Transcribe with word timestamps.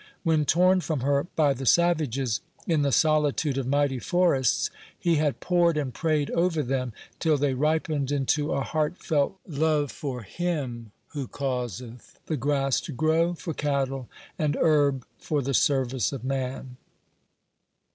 When 0.23 0.45
torn 0.45 0.81
from 0.81 1.01
her 1.01 1.27
by 1.35 1.53
the 1.53 1.67
savages, 1.67 2.41
in 2.65 2.81
the 2.81 2.91
solitude 2.91 3.55
of 3.59 3.67
mighty 3.67 3.99
forests, 3.99 4.71
he 4.97 5.17
had 5.17 5.39
pored 5.39 5.77
and 5.77 5.93
prayed 5.93 6.31
over 6.31 6.63
them, 6.63 6.91
till 7.19 7.37
they 7.37 7.53
ripened 7.53 8.11
into 8.11 8.51
a 8.51 8.61
heartfelt 8.61 9.37
love 9.45 9.91
for 9.91 10.23
Him 10.23 10.91
"who 11.09 11.27
causeth 11.27 12.19
the 12.25 12.35
grass 12.35 12.81
to 12.81 12.91
grow 12.91 13.35
for 13.35 13.53
cattle, 13.53 14.09
and 14.39 14.57
herb 14.59 15.05
for 15.19 15.43
the 15.43 15.53
service 15.53 16.11
of 16.11 16.23
man." 16.23 16.77